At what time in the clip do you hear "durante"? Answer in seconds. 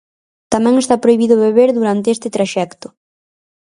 1.73-2.07